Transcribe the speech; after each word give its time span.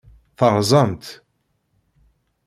Terẓam-tt. 0.37 1.09